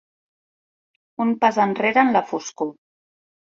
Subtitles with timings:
[1.27, 2.77] Un pas enrere en la foscor.